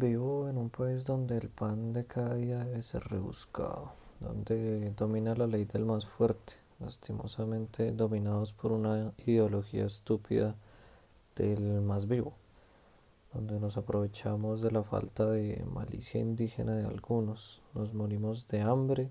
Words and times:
Vivo 0.00 0.48
en 0.48 0.56
un 0.56 0.70
país 0.70 1.04
donde 1.04 1.36
el 1.36 1.50
pan 1.50 1.92
de 1.92 2.06
cada 2.06 2.34
día 2.34 2.64
debe 2.64 2.80
ser 2.80 3.04
rebuscado, 3.08 3.92
donde 4.18 4.94
domina 4.96 5.34
la 5.34 5.46
ley 5.46 5.66
del 5.66 5.84
más 5.84 6.06
fuerte, 6.06 6.54
lastimosamente 6.78 7.92
dominados 7.92 8.54
por 8.54 8.72
una 8.72 9.12
ideología 9.26 9.84
estúpida 9.84 10.54
del 11.36 11.82
más 11.82 12.08
vivo, 12.08 12.32
donde 13.34 13.60
nos 13.60 13.76
aprovechamos 13.76 14.62
de 14.62 14.70
la 14.70 14.82
falta 14.84 15.26
de 15.26 15.62
malicia 15.70 16.18
indígena 16.18 16.76
de 16.76 16.86
algunos, 16.86 17.60
nos 17.74 17.92
morimos 17.92 18.48
de 18.48 18.62
hambre, 18.62 19.10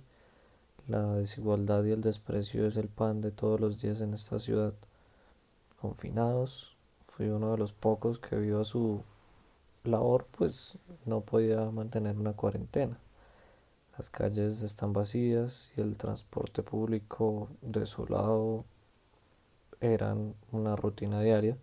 la 0.87 1.13
desigualdad 1.13 1.83
y 1.83 1.91
el 1.91 2.01
desprecio 2.01 2.65
es 2.65 2.77
el 2.77 2.87
pan 2.87 3.21
de 3.21 3.29
todos 3.29 3.59
los 3.59 3.79
días 3.79 4.01
en 4.01 4.15
esta 4.15 4.39
ciudad. 4.39 4.73
Confinados, 5.79 6.75
fui 7.09 7.27
uno 7.27 7.51
de 7.51 7.59
los 7.59 7.73
pocos 7.73 8.17
que 8.17 8.37
vio 8.37 8.61
a 8.61 8.65
su 8.65 9.03
labor 9.84 10.27
pues 10.38 10.77
no 11.05 11.22
podía 11.22 11.70
mantener 11.72 12.17
una 12.17 12.34
cuarentena. 12.34 12.99
Las 13.98 14.09
calles 14.09 14.63
están 14.63 14.94
vacías 14.94 15.73
y 15.76 15.81
el 15.81 15.98
transporte 15.98 16.63
público 16.63 17.49
desolado 17.62 18.66
eran 19.81 20.36
una 20.52 20.76
rutina 20.76 21.22
diaria. 21.22 21.58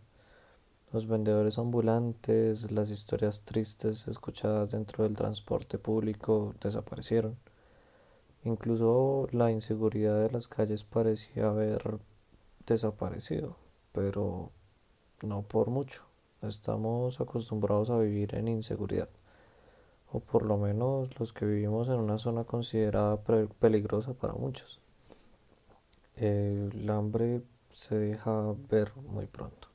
Los 0.93 1.07
vendedores 1.07 1.59
ambulantes, 1.59 2.71
las 2.71 2.91
historias 2.91 3.43
tristes 3.43 4.09
escuchadas 4.09 4.71
dentro 4.71 5.05
del 5.05 5.15
transporte 5.15 5.79
público 5.79 6.55
desaparecieron. 6.61 7.37
Incluso 8.45 9.27
la 9.33 9.51
inseguridad 9.51 10.23
de 10.23 10.31
las 10.31 10.49
calles 10.49 10.85
parecía 10.85 11.49
haber 11.49 11.99
desaparecido, 12.67 13.57
pero 13.93 14.51
no 15.23 15.43
por 15.43 15.69
mucho. 15.69 16.06
Estamos 16.43 17.21
acostumbrados 17.21 17.89
a 17.89 17.99
vivir 17.99 18.35
en 18.35 18.49
inseguridad, 18.49 19.09
o 20.13 20.21
por 20.21 20.45
lo 20.45 20.59
menos 20.59 21.19
los 21.19 21.33
que 21.33 21.47
vivimos 21.47 21.89
en 21.89 21.95
una 21.95 22.19
zona 22.19 22.45
considerada 22.45 23.19
peligrosa 23.59 24.13
para 24.13 24.35
muchos. 24.35 24.81
El 26.15 26.89
hambre 26.91 27.43
se 27.73 27.97
deja 27.97 28.55
ver 28.71 28.93
muy 28.97 29.27
pronto. 29.27 29.69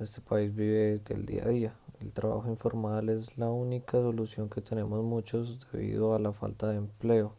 Este 0.00 0.20
país 0.20 0.54
vive 0.54 0.98
del 0.98 1.24
día 1.24 1.44
a 1.44 1.48
día. 1.48 1.74
El 2.00 2.12
trabajo 2.12 2.48
informal 2.48 3.08
es 3.08 3.38
la 3.38 3.50
única 3.50 3.98
solución 3.98 4.48
que 4.48 4.60
tenemos 4.60 5.02
muchos 5.04 5.60
debido 5.72 6.14
a 6.14 6.18
la 6.18 6.32
falta 6.32 6.68
de 6.68 6.78
empleo. 6.78 7.34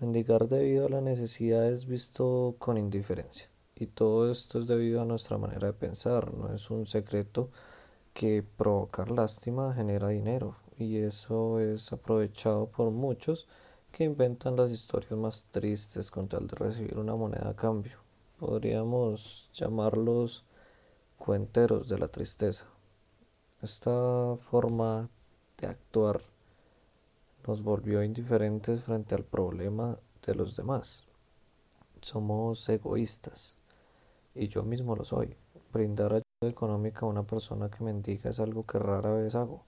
Mendigar 0.00 0.46
debido 0.46 0.86
a 0.86 0.90
la 0.90 1.00
necesidad 1.00 1.68
es 1.68 1.86
visto 1.86 2.54
con 2.58 2.78
indiferencia. 2.78 3.48
Y 3.78 3.88
todo 3.88 4.30
esto 4.30 4.58
es 4.58 4.66
debido 4.66 5.02
a 5.02 5.04
nuestra 5.04 5.36
manera 5.36 5.66
de 5.66 5.74
pensar. 5.74 6.32
No 6.32 6.50
es 6.52 6.70
un 6.70 6.86
secreto 6.86 7.50
que 8.14 8.42
provocar 8.42 9.10
lástima 9.10 9.74
genera 9.74 10.08
dinero. 10.08 10.56
Y 10.78 10.96
eso 10.96 11.60
es 11.60 11.92
aprovechado 11.92 12.68
por 12.68 12.90
muchos 12.90 13.46
que 13.92 14.04
inventan 14.04 14.56
las 14.56 14.70
historias 14.72 15.12
más 15.12 15.44
tristes 15.50 16.10
con 16.10 16.26
tal 16.26 16.46
de 16.46 16.56
recibir 16.56 16.98
una 16.98 17.16
moneda 17.16 17.50
a 17.50 17.56
cambio. 17.56 17.98
Podríamos 18.38 19.50
llamarlos 19.52 20.46
cuenteros 21.18 21.86
de 21.86 21.98
la 21.98 22.08
tristeza. 22.08 22.64
Esta 23.60 24.36
forma 24.40 25.10
de 25.58 25.66
actuar 25.66 26.22
nos 27.46 27.62
volvió 27.62 28.02
indiferentes 28.02 28.84
frente 28.84 29.14
al 29.14 29.24
problema 29.24 29.98
de 30.26 30.34
los 30.34 30.56
demás. 30.56 31.06
Somos 32.00 32.66
egoístas 32.70 33.58
y 34.36 34.48
yo 34.48 34.62
mismo 34.62 34.94
lo 34.96 35.04
soy. 35.04 35.36
Brindar 35.72 36.12
ayuda 36.12 36.50
económica 36.50 37.00
a 37.00 37.08
una 37.08 37.24
persona 37.24 37.70
que 37.70 37.82
mendiga 37.82 38.30
es 38.30 38.40
algo 38.40 38.64
que 38.64 38.78
rara 38.78 39.12
vez 39.12 39.34
hago. 39.34 39.64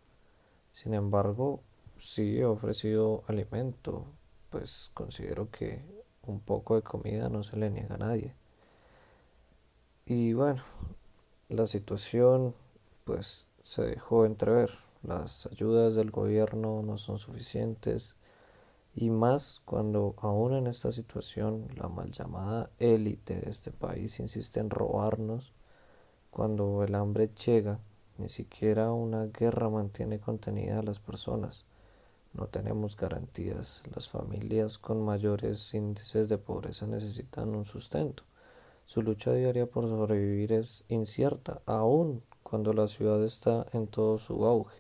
Sin 0.73 0.95
embargo, 0.95 1.63
sí 1.97 2.39
he 2.39 2.45
ofrecido 2.45 3.23
alimento, 3.27 4.05
pues 4.51 4.91
considero 4.95 5.51
que 5.51 5.85
un 6.23 6.41
poco 6.41 6.77
de 6.77 6.83
comida 6.83 7.29
no 7.29 7.43
se 7.43 7.57
le 7.57 7.71
niega 7.71 7.95
a 7.97 7.99
nadie. 7.99 8.35
Y 10.07 10.33
bueno, 10.33 10.63
la 11.49 11.67
situación 11.67 12.55
pues 13.05 13.47
se 13.63 13.83
dejó 13.83 14.25
entrever. 14.25 14.71
Las 15.03 15.47
ayudas 15.47 15.95
del 15.95 16.11
gobierno 16.11 16.83
no 16.83 16.99
son 16.99 17.19
suficientes 17.19 18.17
y 19.01 19.11
más 19.11 19.63
cuando 19.65 20.17
aún 20.19 20.55
en 20.55 20.67
esta 20.67 20.91
situación 20.91 21.69
la 21.77 21.89
mal 21.89 22.11
llamada 22.11 22.71
élite 22.79 23.41
de 23.41 23.49
este 23.49 23.71
país 23.71 24.19
insiste 24.19 24.59
en 24.59 24.71
robarnos, 24.71 25.53
cuando 26.33 26.83
el 26.83 26.97
hambre 26.97 27.31
llega, 27.47 27.79
ni 28.17 28.29
siquiera 28.29 28.91
una 28.91 29.27
guerra 29.27 29.71
mantiene 29.71 30.19
contenida 30.19 30.81
a 30.81 30.83
las 30.83 30.99
personas. 30.99 31.65
No 32.33 32.49
tenemos 32.49 32.97
garantías. 32.97 33.85
Las 33.95 34.09
familias 34.09 34.79
con 34.79 35.05
mayores 35.05 35.73
índices 35.75 36.29
de 36.29 36.39
pobreza 36.39 36.89
necesitan 36.89 37.55
un 37.55 37.67
sustento. 37.67 38.25
Su 38.85 39.03
lucha 39.03 39.33
diaria 39.33 39.67
por 39.67 39.87
sobrevivir 39.87 40.53
es 40.53 40.83
incierta, 40.89 41.63
aún 41.67 42.25
cuando 42.43 42.73
la 42.73 42.89
ciudad 42.89 43.23
está 43.23 43.65
en 43.73 43.87
todo 43.87 44.19
su 44.19 44.45
auge. 44.45 44.78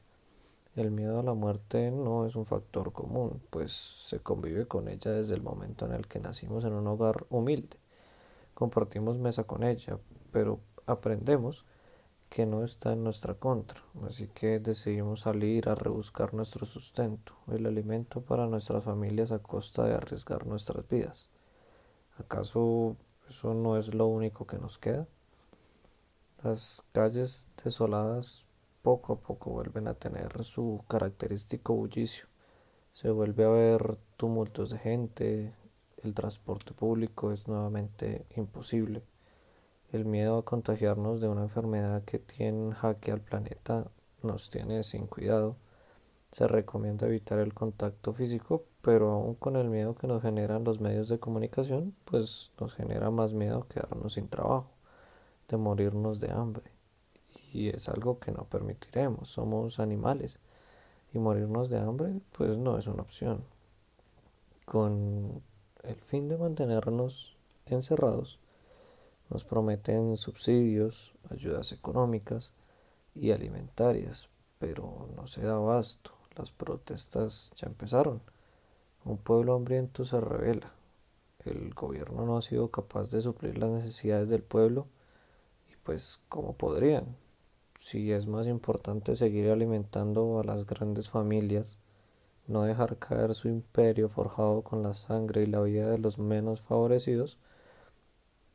El 0.78 0.92
miedo 0.92 1.18
a 1.18 1.24
la 1.24 1.34
muerte 1.34 1.90
no 1.90 2.24
es 2.24 2.36
un 2.36 2.46
factor 2.46 2.92
común, 2.92 3.42
pues 3.50 3.72
se 3.72 4.20
convive 4.20 4.68
con 4.68 4.86
ella 4.86 5.10
desde 5.10 5.34
el 5.34 5.42
momento 5.42 5.86
en 5.86 5.92
el 5.92 6.06
que 6.06 6.20
nacimos 6.20 6.64
en 6.64 6.72
un 6.72 6.86
hogar 6.86 7.26
humilde. 7.30 7.78
Compartimos 8.54 9.18
mesa 9.18 9.42
con 9.42 9.64
ella, 9.64 9.98
pero 10.30 10.60
aprendemos 10.86 11.66
que 12.28 12.46
no 12.46 12.62
está 12.62 12.92
en 12.92 13.02
nuestra 13.02 13.34
contra, 13.34 13.82
así 14.06 14.28
que 14.28 14.60
decidimos 14.60 15.22
salir 15.22 15.68
a 15.68 15.74
rebuscar 15.74 16.32
nuestro 16.32 16.64
sustento, 16.64 17.32
el 17.48 17.66
alimento 17.66 18.20
para 18.20 18.46
nuestras 18.46 18.84
familias 18.84 19.32
a 19.32 19.40
costa 19.40 19.82
de 19.82 19.94
arriesgar 19.94 20.46
nuestras 20.46 20.88
vidas. 20.88 21.28
¿Acaso 22.18 22.94
eso 23.28 23.52
no 23.52 23.76
es 23.76 23.94
lo 23.94 24.06
único 24.06 24.46
que 24.46 24.58
nos 24.58 24.78
queda? 24.78 25.08
Las 26.44 26.84
calles 26.92 27.48
desoladas 27.64 28.46
poco 28.82 29.14
a 29.14 29.20
poco 29.20 29.50
vuelven 29.50 29.88
a 29.88 29.94
tener 29.94 30.44
su 30.44 30.84
característico 30.88 31.74
bullicio. 31.74 32.26
Se 32.92 33.10
vuelve 33.10 33.44
a 33.44 33.48
ver 33.48 33.98
tumultos 34.16 34.70
de 34.70 34.78
gente, 34.78 35.54
el 36.02 36.14
transporte 36.14 36.72
público 36.72 37.32
es 37.32 37.46
nuevamente 37.48 38.26
imposible. 38.36 39.02
El 39.92 40.04
miedo 40.04 40.38
a 40.38 40.44
contagiarnos 40.44 41.20
de 41.20 41.28
una 41.28 41.42
enfermedad 41.42 42.04
que 42.04 42.18
tiene 42.18 42.74
jaque 42.74 43.10
al 43.10 43.20
planeta 43.20 43.90
nos 44.22 44.50
tiene 44.50 44.82
sin 44.82 45.06
cuidado. 45.06 45.56
Se 46.30 46.46
recomienda 46.46 47.06
evitar 47.06 47.38
el 47.38 47.54
contacto 47.54 48.12
físico, 48.12 48.64
pero 48.82 49.10
aún 49.10 49.34
con 49.34 49.56
el 49.56 49.70
miedo 49.70 49.94
que 49.94 50.06
nos 50.06 50.22
generan 50.22 50.64
los 50.64 50.80
medios 50.80 51.08
de 51.08 51.18
comunicación, 51.18 51.94
pues 52.04 52.52
nos 52.60 52.74
genera 52.74 53.10
más 53.10 53.32
miedo 53.32 53.66
quedarnos 53.68 54.14
sin 54.14 54.28
trabajo, 54.28 54.70
de 55.48 55.56
morirnos 55.56 56.20
de 56.20 56.30
hambre 56.30 56.77
y 57.52 57.68
es 57.68 57.88
algo 57.88 58.18
que 58.18 58.32
no 58.32 58.44
permitiremos. 58.44 59.28
Somos 59.28 59.78
animales 59.80 60.40
y 61.12 61.18
morirnos 61.18 61.70
de 61.70 61.78
hambre 61.78 62.20
pues 62.32 62.56
no 62.56 62.78
es 62.78 62.86
una 62.86 63.02
opción. 63.02 63.44
Con 64.64 65.42
el 65.82 65.96
fin 65.96 66.28
de 66.28 66.36
mantenernos 66.36 67.36
encerrados, 67.66 68.38
nos 69.30 69.44
prometen 69.44 70.16
subsidios, 70.16 71.12
ayudas 71.30 71.72
económicas 71.72 72.52
y 73.14 73.32
alimentarias, 73.32 74.28
pero 74.58 75.08
no 75.16 75.26
se 75.26 75.42
da 75.42 75.56
abasto. 75.56 76.12
Las 76.36 76.50
protestas 76.50 77.50
ya 77.56 77.66
empezaron. 77.66 78.22
Un 79.04 79.18
pueblo 79.18 79.54
hambriento 79.54 80.04
se 80.04 80.20
revela. 80.20 80.72
El 81.44 81.74
gobierno 81.74 82.24
no 82.26 82.36
ha 82.36 82.42
sido 82.42 82.70
capaz 82.70 83.10
de 83.10 83.22
suplir 83.22 83.58
las 83.58 83.70
necesidades 83.70 84.28
del 84.28 84.42
pueblo 84.42 84.86
y 85.70 85.76
pues 85.76 86.20
como 86.28 86.54
podrían, 86.54 87.16
si 87.78 88.12
es 88.12 88.26
más 88.26 88.46
importante 88.46 89.14
seguir 89.14 89.50
alimentando 89.50 90.40
a 90.40 90.44
las 90.44 90.66
grandes 90.66 91.08
familias, 91.08 91.78
no 92.46 92.64
dejar 92.64 92.98
caer 92.98 93.34
su 93.34 93.48
imperio 93.48 94.08
forjado 94.08 94.62
con 94.62 94.82
la 94.82 94.94
sangre 94.94 95.44
y 95.44 95.46
la 95.46 95.60
vida 95.62 95.88
de 95.88 95.98
los 95.98 96.18
menos 96.18 96.60
favorecidos, 96.60 97.38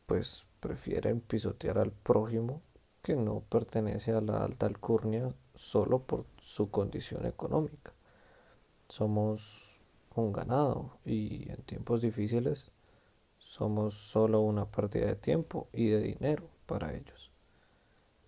pues 0.05 0.45
prefieren 0.59 1.21
pisotear 1.21 1.77
al 1.79 1.91
prójimo 1.91 2.61
que 3.01 3.15
no 3.15 3.41
pertenece 3.49 4.11
a 4.11 4.21
la 4.21 4.43
alta 4.43 4.65
alcurnia 4.65 5.29
solo 5.55 5.99
por 5.99 6.25
su 6.41 6.69
condición 6.69 7.25
económica. 7.25 7.93
Somos 8.89 9.79
un 10.15 10.33
ganado 10.33 10.97
y 11.05 11.49
en 11.49 11.61
tiempos 11.63 12.01
difíciles 12.01 12.71
somos 13.37 13.93
solo 13.93 14.41
una 14.41 14.65
pérdida 14.65 15.07
de 15.07 15.15
tiempo 15.15 15.67
y 15.73 15.87
de 15.87 15.99
dinero 16.01 16.49
para 16.65 16.93
ellos 16.93 17.32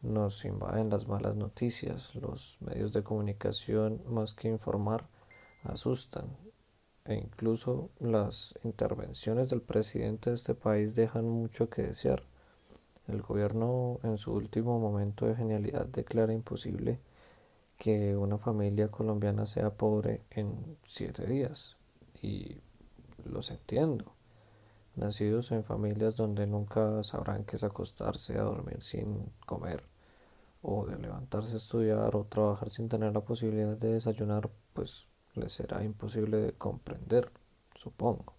nos 0.01 0.45
invaden 0.45 0.89
las 0.89 1.07
malas 1.07 1.35
noticias, 1.35 2.15
los 2.15 2.57
medios 2.61 2.93
de 2.93 3.03
comunicación 3.03 4.01
más 4.07 4.33
que 4.33 4.47
informar 4.47 5.07
asustan 5.63 6.37
e 7.05 7.15
incluso 7.15 7.91
las 7.99 8.55
intervenciones 8.63 9.49
del 9.49 9.61
presidente 9.61 10.31
de 10.31 10.35
este 10.35 10.55
país 10.55 10.95
dejan 10.95 11.27
mucho 11.29 11.69
que 11.69 11.83
desear. 11.83 12.23
El 13.07 13.21
gobierno 13.21 13.99
en 14.03 14.17
su 14.17 14.33
último 14.33 14.79
momento 14.79 15.27
de 15.27 15.35
genialidad 15.35 15.85
declara 15.85 16.33
imposible 16.33 16.99
que 17.77 18.15
una 18.15 18.37
familia 18.37 18.89
colombiana 18.89 19.45
sea 19.45 19.69
pobre 19.71 20.21
en 20.31 20.77
siete 20.87 21.27
días. 21.27 21.77
Y 22.21 22.57
los 23.23 23.51
entiendo. 23.51 24.14
Nacidos 24.95 25.51
en 25.51 25.63
familias 25.63 26.15
donde 26.15 26.47
nunca 26.47 27.03
sabrán 27.03 27.43
qué 27.43 27.57
es 27.57 27.63
acostarse 27.63 28.37
a 28.37 28.43
dormir 28.43 28.81
sin 28.81 29.29
comer, 29.45 29.83
o 30.61 30.85
de 30.85 30.97
levantarse 30.97 31.53
a 31.53 31.57
estudiar 31.57 32.15
o 32.15 32.23
trabajar 32.25 32.69
sin 32.69 32.87
tener 32.87 33.13
la 33.13 33.21
posibilidad 33.21 33.75
de 33.77 33.93
desayunar, 33.93 34.49
pues 34.73 35.05
les 35.33 35.51
será 35.51 35.83
imposible 35.83 36.37
de 36.37 36.53
comprender, 36.53 37.29
supongo. 37.75 38.33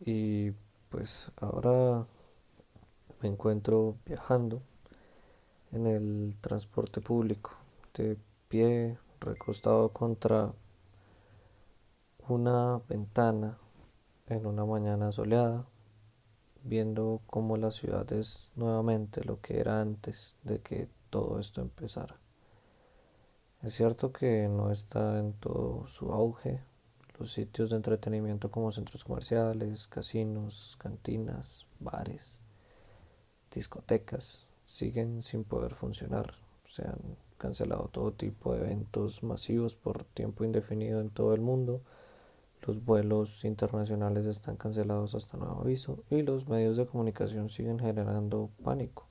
Y 0.00 0.52
pues 0.90 1.32
ahora 1.40 2.06
me 3.20 3.28
encuentro 3.28 3.96
viajando 4.06 4.62
en 5.72 5.86
el 5.86 6.36
transporte 6.40 7.00
público, 7.00 7.50
de 7.94 8.16
pie 8.48 8.96
recostado 9.20 9.88
contra 9.88 10.52
una 12.28 12.80
ventana 12.88 13.58
en 14.28 14.46
una 14.46 14.64
mañana 14.64 15.12
soleada, 15.12 15.66
viendo 16.64 17.20
cómo 17.26 17.56
la 17.56 17.70
ciudad 17.70 18.12
es 18.12 18.50
nuevamente 18.56 19.24
lo 19.24 19.40
que 19.40 19.60
era 19.60 19.80
antes 19.80 20.36
de 20.42 20.60
que 20.60 20.88
todo 21.10 21.38
esto 21.38 21.60
empezara. 21.60 22.16
Es 23.62 23.74
cierto 23.74 24.12
que 24.12 24.48
no 24.48 24.70
está 24.70 25.18
en 25.18 25.32
todo 25.32 25.86
su 25.86 26.12
auge. 26.12 26.60
Los 27.18 27.32
sitios 27.32 27.70
de 27.70 27.76
entretenimiento 27.76 28.50
como 28.50 28.70
centros 28.72 29.04
comerciales, 29.04 29.86
casinos, 29.86 30.76
cantinas, 30.78 31.66
bares, 31.80 32.40
discotecas 33.50 34.46
siguen 34.66 35.22
sin 35.22 35.44
poder 35.44 35.74
funcionar. 35.74 36.34
Se 36.68 36.82
han 36.82 37.16
cancelado 37.38 37.88
todo 37.90 38.12
tipo 38.12 38.52
de 38.52 38.60
eventos 38.60 39.22
masivos 39.22 39.74
por 39.74 40.04
tiempo 40.04 40.44
indefinido 40.44 41.00
en 41.00 41.10
todo 41.10 41.32
el 41.32 41.40
mundo. 41.40 41.80
Los 42.66 42.84
vuelos 42.84 43.44
internacionales 43.44 44.26
están 44.26 44.56
cancelados 44.56 45.14
hasta 45.14 45.36
nuevo 45.36 45.60
aviso 45.60 46.02
y 46.10 46.22
los 46.22 46.48
medios 46.48 46.76
de 46.76 46.86
comunicación 46.86 47.48
siguen 47.48 47.78
generando 47.78 48.50
pánico. 48.64 49.06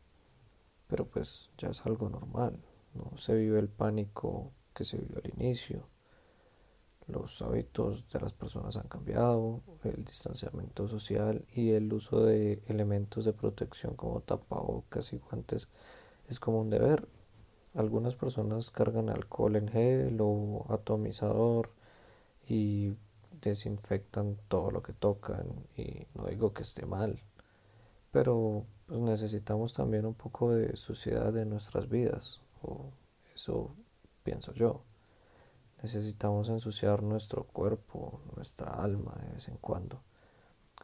Pero 0.88 1.06
pues 1.06 1.52
ya 1.58 1.70
es 1.70 1.86
algo 1.86 2.10
normal, 2.10 2.60
no 2.94 3.16
se 3.16 3.34
vive 3.34 3.60
el 3.60 3.70
pánico 3.70 4.52
que 4.74 4.84
se 4.84 4.98
vivió 4.98 5.22
al 5.24 5.32
inicio. 5.40 5.88
Los 7.08 7.42
hábitos 7.42 8.10
de 8.10 8.20
las 8.20 8.34
personas 8.34 8.76
han 8.76 8.90
cambiado, 8.90 9.62
el 9.86 10.04
distanciamiento 10.04 10.90
social 10.90 11.46
y 11.56 11.72
el 11.72 11.94
uso 11.94 12.26
de 12.26 12.62
elementos 12.68 13.24
de 13.24 13.32
protección 13.32 13.96
como 13.96 14.20
tapabocas 14.20 15.14
y 15.14 15.18
guantes 15.18 15.70
es 16.28 16.42
como 16.42 16.60
un 16.60 16.70
deber. 16.70 17.08
Algunas 17.74 18.16
personas 18.16 18.70
cargan 18.70 19.10
alcohol 19.10 19.56
en 19.56 19.70
gel 19.70 20.18
o 20.20 20.66
atomizador 20.70 21.72
y 22.48 22.96
desinfectan 23.42 24.38
todo 24.48 24.72
lo 24.72 24.82
que 24.82 24.94
tocan 24.94 25.68
y 25.78 26.08
no 26.14 26.26
digo 26.28 26.54
que 26.54 26.64
esté 26.64 26.86
mal, 26.86 27.22
pero 28.12 28.66
pues 28.88 29.00
necesitamos 29.00 29.74
también 29.74 30.06
un 30.06 30.14
poco 30.14 30.52
de 30.52 30.76
suciedad 30.76 31.36
en 31.38 31.50
nuestras 31.50 31.90
vidas, 31.90 32.42
o 32.62 32.92
eso 33.34 33.76
pienso 34.24 34.54
yo. 34.54 34.84
Necesitamos 35.82 36.50
ensuciar 36.50 37.04
nuestro 37.04 37.44
cuerpo, 37.44 38.22
nuestra 38.36 38.70
alma 38.72 39.14
de 39.22 39.34
vez 39.34 39.48
en 39.48 39.58
cuando, 39.58 40.02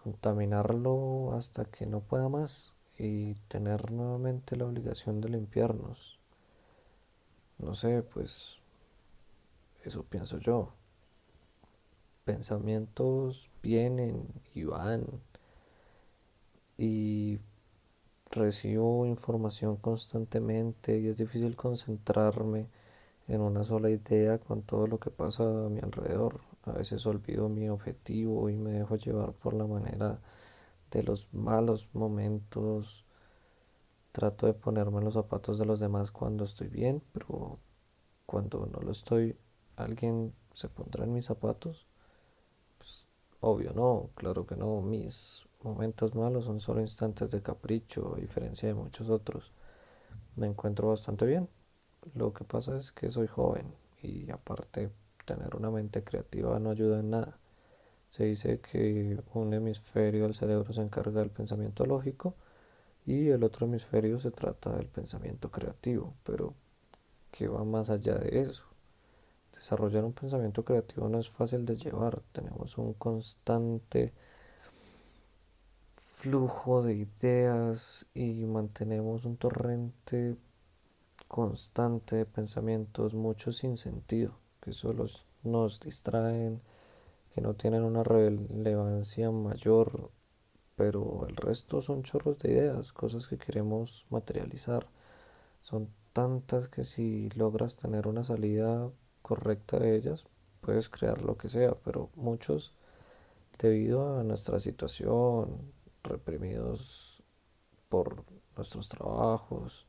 contaminarlo 0.03 1.33
hasta 1.33 1.65
que 1.65 1.85
no 1.85 2.01
pueda 2.01 2.29
más 2.29 2.73
y 2.97 3.35
tener 3.47 3.91
nuevamente 3.91 4.55
la 4.55 4.65
obligación 4.65 5.21
de 5.21 5.29
limpiarnos. 5.29 6.19
No 7.57 7.73
sé, 7.73 8.03
pues 8.03 8.57
eso 9.83 10.03
pienso 10.03 10.37
yo. 10.37 10.73
Pensamientos 12.25 13.49
vienen 13.61 14.27
y 14.53 14.63
van 14.63 15.05
y 16.77 17.39
recibo 18.31 19.05
información 19.05 19.77
constantemente 19.77 20.99
y 20.99 21.07
es 21.07 21.17
difícil 21.17 21.55
concentrarme 21.55 22.67
en 23.27 23.41
una 23.41 23.63
sola 23.63 23.89
idea 23.89 24.39
con 24.39 24.63
todo 24.63 24.87
lo 24.87 24.99
que 24.99 25.09
pasa 25.11 25.43
a 25.43 25.69
mi 25.69 25.79
alrededor. 25.79 26.41
A 26.63 26.71
veces 26.73 27.05
olvido 27.05 27.49
mi 27.49 27.69
objetivo 27.69 28.49
y 28.49 28.57
me 28.57 28.71
dejo 28.71 28.95
llevar 28.95 29.33
por 29.33 29.53
la 29.53 29.65
manera 29.65 30.19
de 30.91 31.03
los 31.03 31.33
malos 31.33 31.89
momentos. 31.93 33.05
Trato 34.11 34.47
de 34.47 34.53
ponerme 34.53 34.99
en 34.99 35.05
los 35.05 35.13
zapatos 35.15 35.57
de 35.57 35.65
los 35.65 35.79
demás 35.79 36.11
cuando 36.11 36.43
estoy 36.43 36.67
bien, 36.67 37.01
pero 37.13 37.59
cuando 38.25 38.65
no 38.65 38.79
lo 38.79 38.91
estoy, 38.91 39.37
¿alguien 39.75 40.33
se 40.53 40.69
pondrá 40.69 41.05
en 41.05 41.13
mis 41.13 41.25
zapatos? 41.25 41.87
Obvio 43.41 43.73
no, 43.73 44.11
claro 44.15 44.45
que 44.45 44.55
no. 44.55 44.81
Mis 44.81 45.45
momentos 45.63 46.15
malos 46.15 46.45
son 46.45 46.61
solo 46.61 46.81
instantes 46.81 47.31
de 47.31 47.41
capricho, 47.41 48.13
a 48.15 48.19
diferencia 48.19 48.67
de 48.69 48.75
muchos 48.75 49.09
otros. 49.09 49.51
Me 50.35 50.47
encuentro 50.47 50.89
bastante 50.89 51.25
bien. 51.25 51.49
Lo 52.15 52.33
que 52.33 52.43
pasa 52.45 52.77
es 52.77 52.91
que 52.91 53.09
soy 53.11 53.27
joven 53.27 53.73
y 54.01 54.31
aparte 54.31 54.91
tener 55.25 55.55
una 55.55 55.71
mente 55.71 56.03
creativa 56.03 56.59
no 56.59 56.71
ayuda 56.71 56.99
en 56.99 57.09
nada. 57.11 57.39
Se 58.09 58.25
dice 58.25 58.59
que 58.59 59.19
un 59.33 59.53
hemisferio 59.53 60.23
del 60.23 60.35
cerebro 60.35 60.73
se 60.73 60.81
encarga 60.81 61.21
del 61.21 61.31
pensamiento 61.31 61.85
lógico 61.85 62.35
y 63.05 63.29
el 63.29 63.43
otro 63.43 63.67
hemisferio 63.67 64.19
se 64.19 64.31
trata 64.31 64.75
del 64.75 64.87
pensamiento 64.87 65.51
creativo, 65.51 66.13
pero 66.23 66.53
que 67.31 67.47
va 67.47 67.63
más 67.63 67.89
allá 67.89 68.15
de 68.15 68.41
eso. 68.41 68.70
Desarrollar 69.53 70.03
un 70.03 70.13
pensamiento 70.13 70.63
creativo 70.65 71.07
no 71.09 71.19
es 71.19 71.29
fácil 71.29 71.65
de 71.65 71.75
llevar, 71.75 72.21
tenemos 72.31 72.77
un 72.77 72.93
constante 72.93 74.13
flujo 75.97 76.83
de 76.83 76.93
ideas 76.93 78.05
y 78.13 78.45
mantenemos 78.45 79.25
un 79.25 79.37
torrente 79.37 80.37
constante 81.27 82.17
de 82.17 82.25
pensamientos, 82.25 83.13
muchos 83.13 83.57
sin 83.57 83.77
sentido, 83.77 84.37
que 84.61 84.73
solo 84.73 85.05
nos 85.43 85.79
distraen, 85.79 86.61
que 87.33 87.41
no 87.41 87.53
tienen 87.53 87.83
una 87.83 88.03
relevancia 88.03 89.31
mayor, 89.31 90.11
pero 90.75 91.25
el 91.27 91.35
resto 91.35 91.81
son 91.81 92.03
chorros 92.03 92.37
de 92.39 92.51
ideas, 92.51 92.91
cosas 92.91 93.27
que 93.27 93.37
queremos 93.37 94.05
materializar. 94.09 94.87
Son 95.61 95.89
tantas 96.13 96.67
que 96.67 96.83
si 96.83 97.29
logras 97.29 97.77
tener 97.77 98.07
una 98.07 98.23
salida 98.23 98.91
correcta 99.21 99.79
de 99.79 99.95
ellas, 99.95 100.25
puedes 100.61 100.89
crear 100.89 101.21
lo 101.21 101.37
que 101.37 101.49
sea, 101.49 101.75
pero 101.83 102.09
muchos, 102.15 102.73
debido 103.59 104.19
a 104.19 104.23
nuestra 104.23 104.59
situación, 104.59 105.71
reprimidos 106.03 107.23
por 107.89 108.23
nuestros 108.55 108.89
trabajos, 108.89 109.85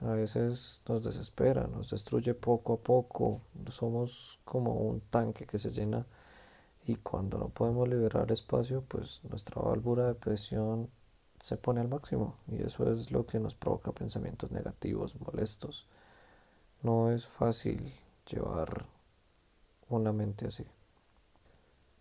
a 0.00 0.12
veces 0.12 0.82
nos 0.88 1.04
desespera, 1.04 1.66
nos 1.66 1.90
destruye 1.90 2.34
poco 2.34 2.74
a 2.74 2.80
poco, 2.80 3.40
somos 3.70 4.38
como 4.44 4.74
un 4.74 5.00
tanque 5.00 5.46
que 5.46 5.58
se 5.58 5.70
llena 5.70 6.06
y 6.86 6.96
cuando 6.96 7.38
no 7.38 7.48
podemos 7.48 7.88
liberar 7.88 8.30
espacio, 8.30 8.82
pues 8.86 9.20
nuestra 9.24 9.60
válvula 9.60 10.06
de 10.06 10.14
presión 10.14 10.90
se 11.40 11.56
pone 11.56 11.80
al 11.80 11.88
máximo 11.88 12.36
y 12.48 12.62
eso 12.62 12.92
es 12.92 13.10
lo 13.10 13.26
que 13.26 13.40
nos 13.40 13.54
provoca 13.54 13.92
pensamientos 13.92 14.50
negativos, 14.52 15.18
molestos. 15.20 15.88
No 16.82 17.10
es 17.10 17.26
fácil 17.26 17.92
llevar 18.26 18.86
una 19.88 20.12
mente 20.12 20.46
así. 20.46 20.64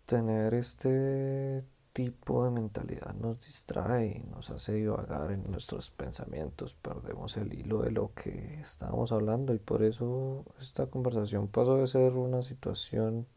Tener 0.05 0.53
este 0.53 1.63
tipo 1.93 2.43
de 2.43 2.51
mentalidad 2.51 3.13
nos 3.15 3.39
distrae 3.39 4.21
y 4.21 4.29
nos 4.29 4.49
hace 4.49 4.73
divagar 4.73 5.31
en 5.31 5.43
nuestros 5.49 5.91
pensamientos, 5.91 6.73
perdemos 6.73 7.37
el 7.37 7.53
hilo 7.53 7.83
de 7.83 7.91
lo 7.91 8.13
que 8.13 8.59
estábamos 8.59 9.11
hablando 9.11 9.53
y 9.53 9.59
por 9.59 9.81
eso 9.81 10.43
esta 10.59 10.87
conversación 10.87 11.47
pasó 11.47 11.77
de 11.77 11.87
ser 11.87 12.13
una 12.13 12.43
situación 12.43 13.27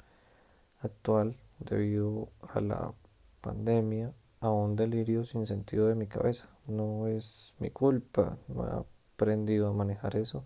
actual 0.80 1.36
debido 1.60 2.30
a 2.52 2.60
la 2.60 2.92
pandemia 3.40 4.12
a 4.40 4.50
un 4.50 4.76
delirio 4.76 5.24
sin 5.24 5.46
sentido 5.46 5.86
de 5.86 5.94
mi 5.94 6.06
cabeza. 6.06 6.48
No 6.66 7.06
es 7.06 7.54
mi 7.58 7.70
culpa, 7.70 8.38
no 8.48 8.66
he 8.66 8.70
aprendido 9.16 9.68
a 9.68 9.72
manejar 9.72 10.16
eso 10.16 10.44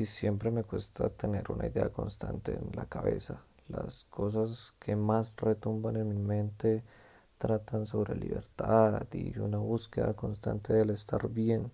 y 0.00 0.06
siempre 0.06 0.50
me 0.50 0.64
cuesta 0.64 1.10
tener 1.10 1.52
una 1.52 1.66
idea 1.66 1.90
constante 1.90 2.54
en 2.54 2.70
la 2.74 2.86
cabeza. 2.86 3.42
Las 3.68 4.04
cosas 4.04 4.74
que 4.78 4.96
más 4.96 5.36
retumban 5.36 5.96
en 5.96 6.08
mi 6.08 6.18
mente 6.18 6.82
tratan 7.36 7.84
sobre 7.84 8.16
libertad 8.16 9.06
y 9.12 9.38
una 9.38 9.58
búsqueda 9.58 10.14
constante 10.14 10.72
del 10.72 10.88
estar 10.88 11.28
bien, 11.28 11.70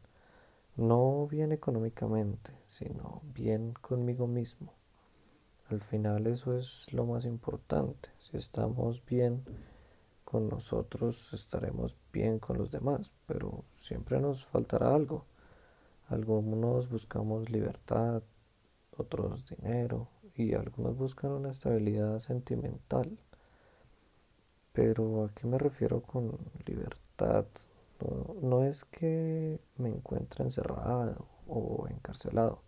no 0.74 1.28
bien 1.28 1.52
económicamente, 1.52 2.50
sino 2.66 3.22
bien 3.32 3.74
conmigo 3.80 4.26
mismo. 4.26 4.74
Al 5.70 5.80
final 5.80 6.26
eso 6.26 6.56
es 6.58 6.92
lo 6.92 7.06
más 7.06 7.26
importante. 7.26 8.08
Si 8.18 8.36
estamos 8.36 9.04
bien 9.06 9.44
con 10.24 10.48
nosotros, 10.48 11.32
estaremos 11.32 11.96
bien 12.12 12.40
con 12.40 12.58
los 12.58 12.72
demás, 12.72 13.12
pero 13.26 13.62
siempre 13.76 14.20
nos 14.20 14.44
faltará 14.44 14.92
algo. 14.92 15.26
Algunos 16.08 16.88
buscamos 16.88 17.50
libertad, 17.50 18.22
otros 18.96 19.44
dinero 19.46 20.08
y 20.36 20.54
algunos 20.54 20.96
buscan 20.96 21.32
una 21.32 21.50
estabilidad 21.50 22.20
sentimental. 22.20 23.18
Pero 24.72 25.24
¿a 25.24 25.34
qué 25.34 25.46
me 25.46 25.58
refiero 25.58 26.02
con 26.02 26.38
libertad? 26.64 27.46
No, 28.00 28.36
no 28.40 28.64
es 28.64 28.84
que 28.84 29.58
me 29.78 29.88
encuentre 29.88 30.44
encerrado 30.44 31.26
o 31.48 31.86
encarcelado. 31.88 32.62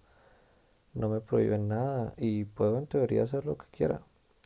No 0.94 1.08
me 1.08 1.20
prohíben 1.20 1.68
nada 1.68 2.14
y 2.16 2.44
puedo 2.44 2.78
en 2.78 2.86
teoría 2.86 3.22
hacer 3.22 3.46
lo 3.46 3.56
que 3.56 3.66
quiera. 3.70 4.02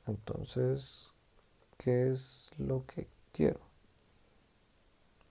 Entonces, 0.06 1.08
¿qué 1.78 2.10
es 2.10 2.50
lo 2.58 2.84
que 2.86 3.08
quiero? 3.32 3.60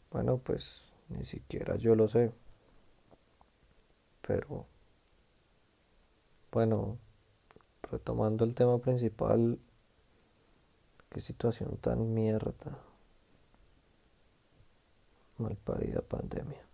Bueno, 0.09 0.37
pues 0.37 0.91
ni 1.09 1.25
siquiera 1.25 1.75
yo 1.75 1.95
lo 1.95 2.07
sé. 2.07 2.31
Pero, 4.31 4.65
bueno, 6.53 6.97
retomando 7.91 8.45
el 8.45 8.55
tema 8.55 8.77
principal, 8.77 9.59
qué 11.09 11.19
situación 11.19 11.75
tan 11.81 12.13
mierda. 12.13 12.79
Malparida 15.37 16.01
pandemia. 16.01 16.70